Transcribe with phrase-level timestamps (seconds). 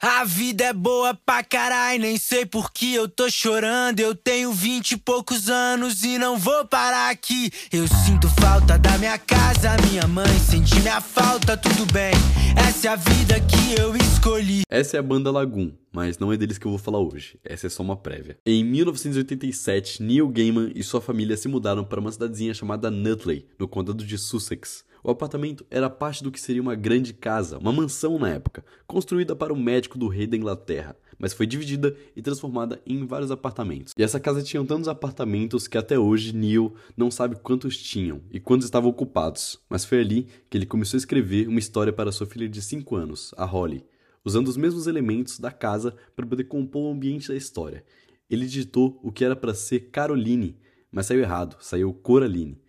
[0.00, 3.98] A vida é boa pra caralho, nem sei por que eu tô chorando.
[3.98, 7.50] Eu tenho vinte e poucos anos e não vou parar aqui.
[7.72, 12.12] Eu sinto falta da minha casa, minha mãe sente minha falta, tudo bem.
[12.56, 14.62] Essa é a vida que eu escolhi.
[14.70, 17.36] Essa é a banda Lagoon, mas não é deles que eu vou falar hoje.
[17.42, 18.38] Essa é só uma prévia.
[18.46, 23.66] Em 1987, Neil Gaiman e sua família se mudaram para uma cidadezinha chamada Nutley, no
[23.66, 24.84] condado de Sussex.
[25.02, 29.36] O apartamento era parte do que seria uma grande casa, uma mansão na época, construída
[29.36, 33.94] para o médico do rei da Inglaterra, mas foi dividida e transformada em vários apartamentos.
[33.96, 38.40] E essa casa tinha tantos apartamentos que até hoje Neil não sabe quantos tinham e
[38.40, 42.26] quantos estavam ocupados, mas foi ali que ele começou a escrever uma história para sua
[42.26, 43.84] filha de 5 anos, a Holly,
[44.24, 47.84] usando os mesmos elementos da casa para poder compor o ambiente da história.
[48.28, 50.56] Ele digitou o que era para ser Caroline,
[50.90, 52.60] mas saiu errado, saiu Coraline.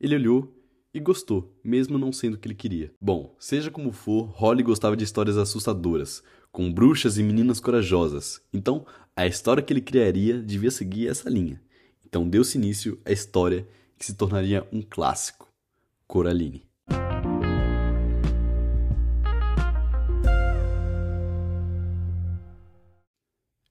[0.00, 0.61] Ele olhou
[0.94, 2.92] e gostou, mesmo não sendo o que ele queria.
[3.00, 8.42] Bom, seja como for, Holly gostava de histórias assustadoras, com bruxas e meninas corajosas.
[8.52, 8.84] Então,
[9.16, 11.60] a história que ele criaria devia seguir essa linha.
[12.06, 13.66] Então deu-se início à história
[13.98, 15.50] que se tornaria um clássico,
[16.06, 16.66] Coraline.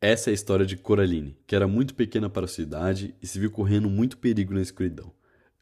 [0.03, 3.28] Essa é a história de Coraline, que era muito pequena para a sua idade e
[3.28, 5.13] se viu correndo muito perigo na escuridão.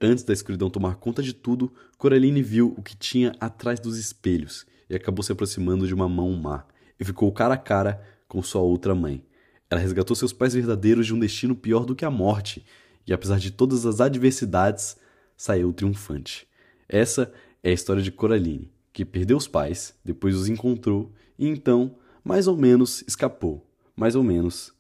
[0.02, 4.66] Antes da escuridão tomar conta de tudo, Coraline viu o que tinha atrás dos espelhos
[4.90, 6.66] e acabou se aproximando de uma mão má
[6.98, 9.26] e ficou cara a cara com sua outra mãe.
[9.70, 12.66] Ela resgatou seus pais verdadeiros de um destino pior do que a morte
[13.06, 14.96] e, apesar de todas as adversidades,
[15.36, 16.48] saiu triunfante.
[16.88, 21.98] Essa é a história de Coraline, que perdeu os pais, depois os encontrou e então,
[22.24, 23.66] mais ou menos, escapou.
[23.96, 24.74] Mais ou menos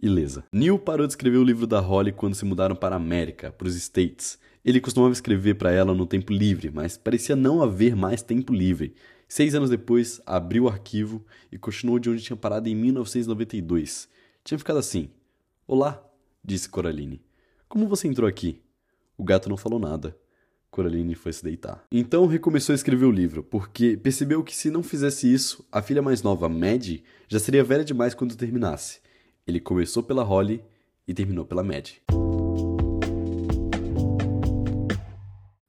[0.00, 0.44] ilesa.
[0.52, 3.68] Neil parou de escrever o livro da Holly quando se mudaram para a América, para
[3.68, 8.20] os States, ele costumava escrever para ela no tempo livre, mas parecia não haver mais
[8.20, 8.96] tempo livre.
[9.28, 14.08] Seis anos depois, abriu o arquivo e continuou de onde tinha parado em 1992.
[14.42, 15.08] Tinha ficado assim:
[15.68, 16.04] Olá,
[16.44, 17.22] disse Coraline.
[17.68, 18.60] Como você entrou aqui?
[19.16, 20.16] O gato não falou nada.
[20.68, 21.84] Coraline foi se deitar.
[21.90, 26.02] Então recomeçou a escrever o livro, porque percebeu que se não fizesse isso, a filha
[26.02, 28.98] mais nova, Maddie, já seria velha demais quando terminasse.
[29.46, 30.60] Ele começou pela Holly
[31.06, 32.02] e terminou pela Maddie.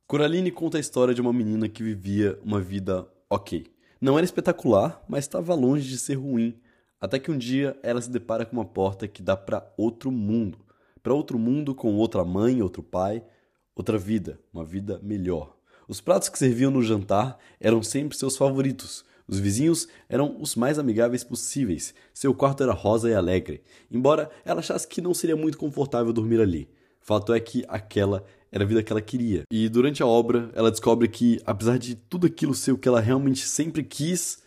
[0.08, 3.68] Coraline conta a história de uma menina que vivia uma vida ok.
[4.02, 6.60] Não era espetacular, mas estava longe de ser ruim.
[7.00, 10.58] Até que um dia ela se depara com uma porta que dá para outro mundo.
[11.04, 13.24] Para outro mundo com outra mãe, outro pai,
[13.76, 15.56] outra vida, uma vida melhor.
[15.88, 19.06] Os pratos que serviam no jantar eram sempre seus favoritos.
[19.28, 21.94] Os vizinhos eram os mais amigáveis possíveis.
[22.14, 23.62] Seu quarto era rosa e alegre,
[23.92, 26.70] embora ela achasse que não seria muito confortável dormir ali.
[27.02, 29.44] Fato é que aquela era a vida que ela queria.
[29.52, 33.02] E durante a obra, ela descobre que, apesar de tudo aquilo ser o que ela
[33.02, 34.42] realmente sempre quis,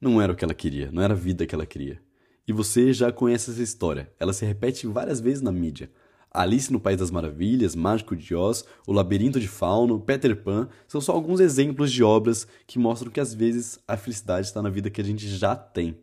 [0.00, 2.00] não era o que ela queria, não era a vida que ela queria.
[2.46, 4.10] E você já conhece essa história.
[4.18, 5.90] Ela se repete várias vezes na mídia.
[6.32, 11.00] Alice no País das Maravilhas, Mágico de Oz, O Labirinto de Fauno, Peter Pan são
[11.00, 14.88] só alguns exemplos de obras que mostram que às vezes a felicidade está na vida
[14.90, 15.96] que a gente já tem.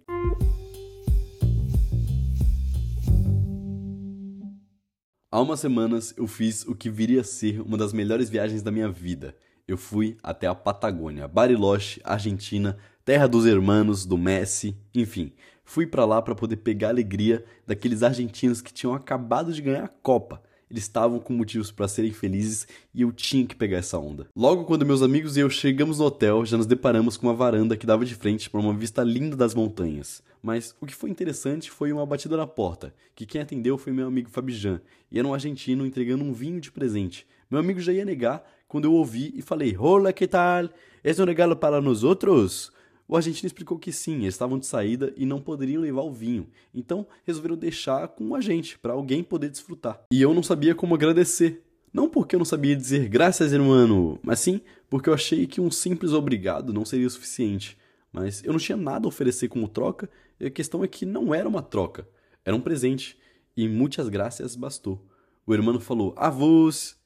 [5.31, 8.71] Há umas semanas eu fiz o que viria a ser uma das melhores viagens da
[8.71, 9.33] minha vida.
[9.67, 15.33] Eu fui até a Patagônia, Bariloche, Argentina, terra dos hermanos, do Messi, enfim.
[15.65, 19.83] Fui para lá para poder pegar a alegria daqueles argentinos que tinham acabado de ganhar
[19.83, 20.41] a Copa.
[20.71, 24.29] Eles estavam com motivos para serem felizes e eu tinha que pegar essa onda.
[24.33, 27.75] Logo quando meus amigos e eu chegamos no hotel, já nos deparamos com uma varanda
[27.75, 30.23] que dava de frente para uma vista linda das montanhas.
[30.41, 34.07] Mas o que foi interessante foi uma batida na porta, que quem atendeu foi meu
[34.07, 34.79] amigo Fabijan,
[35.11, 37.27] e era um argentino entregando um vinho de presente.
[37.49, 40.69] Meu amigo já ia negar quando eu ouvi e falei: Hola, que tal?
[41.03, 42.71] É um regalo para nós outros?
[43.07, 46.49] O argentino explicou que sim, eles estavam de saída e não poderiam levar o vinho,
[46.75, 50.03] então resolveram deixar com a gente, para alguém poder desfrutar.
[50.11, 51.63] E eu não sabia como agradecer.
[51.93, 55.71] Não porque eu não sabia dizer graças, irmão, mas sim porque eu achei que um
[55.71, 57.77] simples obrigado não seria o suficiente.
[58.11, 61.33] Mas eu não tinha nada a oferecer como troca, e a questão é que não
[61.33, 62.07] era uma troca,
[62.43, 63.17] era um presente.
[63.55, 65.03] E muitas graças bastou.
[65.45, 66.97] O irmão falou, avós,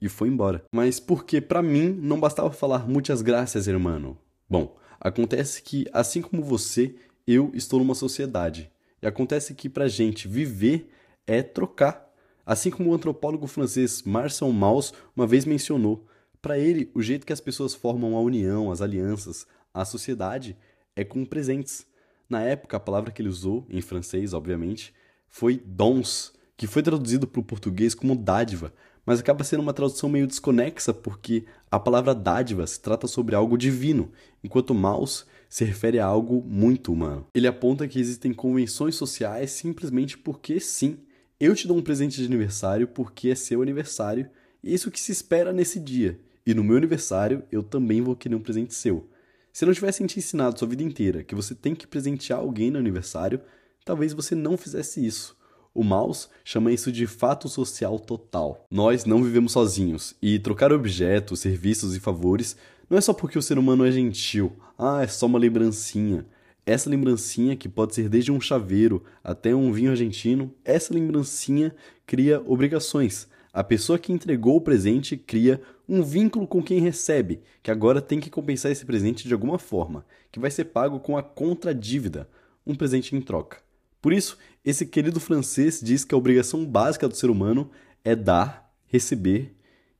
[0.00, 0.64] e foi embora.
[0.72, 4.16] Mas porque para mim não bastava falar muitas graças, irmão.
[4.48, 6.94] Bom, acontece que assim como você,
[7.26, 8.70] eu estou numa sociedade.
[9.02, 10.90] E acontece que pra gente viver
[11.26, 12.08] é trocar.
[12.44, 16.06] Assim como o antropólogo francês Marcel Mauss uma vez mencionou,
[16.42, 20.56] para ele o jeito que as pessoas formam a união, as alianças, a sociedade
[20.96, 21.86] é com presentes.
[22.28, 24.94] Na época, a palavra que ele usou, em francês, obviamente,
[25.28, 28.72] foi dons, que foi traduzido para o português como dádiva,
[29.10, 33.58] mas acaba sendo uma tradução meio desconexa porque a palavra dádiva se trata sobre algo
[33.58, 37.26] divino, enquanto Maus se refere a algo muito humano.
[37.34, 40.96] Ele aponta que existem convenções sociais simplesmente porque sim.
[41.40, 44.30] Eu te dou um presente de aniversário porque é seu aniversário
[44.62, 46.20] e isso que se espera nesse dia.
[46.46, 49.10] E no meu aniversário eu também vou querer um presente seu.
[49.52, 52.78] Se não tivessem te ensinado sua vida inteira que você tem que presentear alguém no
[52.78, 53.40] aniversário,
[53.84, 55.36] talvez você não fizesse isso.
[55.72, 58.66] O Maus chama isso de fato social total.
[58.70, 62.56] Nós não vivemos sozinhos, e trocar objetos, serviços e favores
[62.88, 66.26] não é só porque o ser humano é gentil, ah, é só uma lembrancinha.
[66.66, 71.74] Essa lembrancinha, que pode ser desde um chaveiro até um vinho argentino, essa lembrancinha
[72.04, 73.28] cria obrigações.
[73.52, 78.18] A pessoa que entregou o presente cria um vínculo com quem recebe, que agora tem
[78.18, 82.28] que compensar esse presente de alguma forma, que vai ser pago com a contradívida,
[82.66, 83.58] um presente em troca.
[84.00, 87.70] Por isso, esse querido francês diz que a obrigação básica do ser humano
[88.04, 89.54] é dar, receber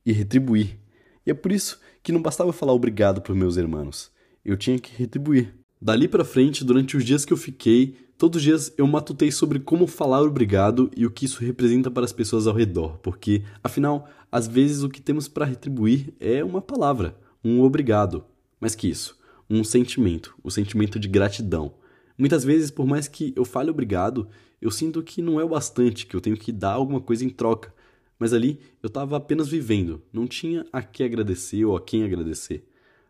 [0.05, 0.77] e retribuir.
[1.25, 4.11] E é por isso que não bastava falar obrigado para os meus irmãos,
[4.43, 5.53] eu tinha que retribuir.
[5.81, 9.59] Dali para frente, durante os dias que eu fiquei, todos os dias eu matutei sobre
[9.59, 14.07] como falar obrigado e o que isso representa para as pessoas ao redor, porque, afinal,
[14.31, 18.23] às vezes o que temos para retribuir é uma palavra, um obrigado.
[18.59, 19.17] Mais que isso,
[19.49, 21.73] um sentimento, o sentimento de gratidão.
[22.15, 24.27] Muitas vezes, por mais que eu fale obrigado,
[24.61, 27.29] eu sinto que não é o bastante, que eu tenho que dar alguma coisa em
[27.29, 27.73] troca.
[28.19, 32.67] Mas ali eu estava apenas vivendo, não tinha a que agradecer ou a quem agradecer.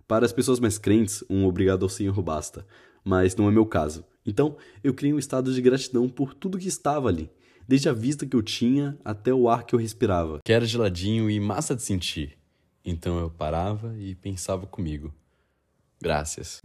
[0.07, 2.65] Para as pessoas mais crentes, um obrigado ao Senhor basta,
[3.03, 4.05] mas não é meu caso.
[4.25, 7.29] Então, eu criei um estado de gratidão por tudo que estava ali,
[7.67, 11.29] desde a vista que eu tinha até o ar que eu respirava, que era geladinho
[11.29, 12.37] e massa de sentir.
[12.83, 15.13] Então eu parava e pensava comigo:
[16.01, 16.61] graças.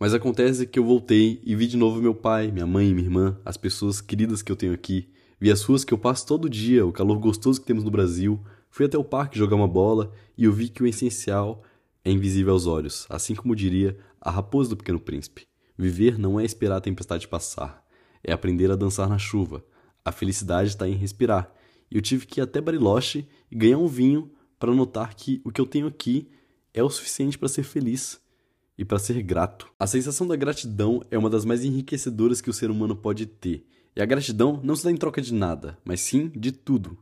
[0.00, 3.38] Mas acontece que eu voltei e vi de novo meu pai, minha mãe, minha irmã,
[3.44, 5.08] as pessoas queridas que eu tenho aqui,
[5.40, 8.38] Vi as ruas que eu passo todo dia, o calor gostoso que temos no Brasil.
[8.68, 11.62] Fui até o parque jogar uma bola e eu vi que o essencial
[12.04, 15.46] é invisível aos olhos, assim como diria a raposa do Pequeno Príncipe.
[15.78, 17.82] Viver não é esperar a tempestade passar,
[18.22, 19.64] é aprender a dançar na chuva.
[20.04, 21.50] A felicidade está em respirar.
[21.90, 25.50] E eu tive que ir até Bariloche e ganhar um vinho para notar que o
[25.50, 26.28] que eu tenho aqui
[26.74, 28.20] é o suficiente para ser feliz
[28.80, 29.70] e para ser grato.
[29.78, 33.62] A sensação da gratidão é uma das mais enriquecedoras que o ser humano pode ter
[33.94, 36.96] e a gratidão não se dá em troca de nada, mas sim de tudo.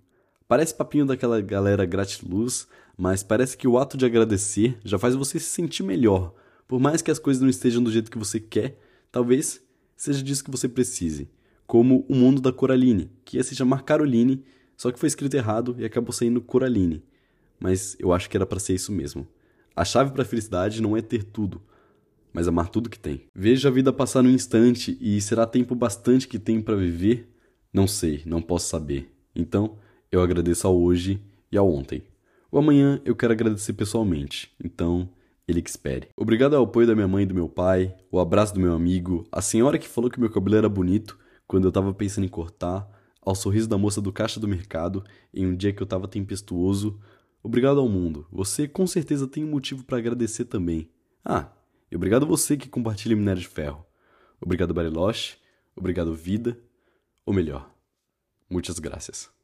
[0.48, 2.66] Parece papinho daquela galera gratiluz,
[2.96, 6.34] mas parece que o ato de agradecer já faz você se sentir melhor.
[6.66, 8.76] Por mais que as coisas não estejam do jeito que você quer,
[9.12, 9.62] talvez
[9.96, 11.28] seja disso que você precise.
[11.64, 14.42] Como o mundo da Coraline, que ia se chamar Caroline,
[14.76, 17.04] só que foi escrito errado e acabou saindo Coraline.
[17.60, 19.28] Mas eu acho que era para ser isso mesmo.
[19.78, 21.62] A chave para a felicidade não é ter tudo,
[22.32, 23.28] mas amar tudo que tem.
[23.32, 27.32] Veja a vida passar num instante e será tempo bastante que tem para viver?
[27.72, 29.08] Não sei, não posso saber.
[29.36, 29.78] Então,
[30.10, 31.22] eu agradeço ao hoje
[31.52, 32.02] e ao ontem.
[32.50, 35.08] O amanhã eu quero agradecer pessoalmente, então
[35.46, 36.08] ele que espere.
[36.16, 39.28] Obrigado ao apoio da minha mãe e do meu pai, o abraço do meu amigo,
[39.30, 41.16] a senhora que falou que meu cabelo era bonito
[41.46, 42.84] quando eu tava pensando em cortar,
[43.22, 46.98] ao sorriso da moça do caixa do mercado em um dia que eu tava tempestuoso.
[47.42, 48.26] Obrigado ao mundo.
[48.30, 50.90] Você com certeza tem um motivo para agradecer também.
[51.24, 51.52] Ah,
[51.90, 53.84] e obrigado a você que compartilha Minério de Ferro.
[54.40, 55.36] Obrigado Bariloche,
[55.74, 56.58] obrigado Vida,
[57.26, 57.74] ou melhor,
[58.48, 59.37] muitas graças.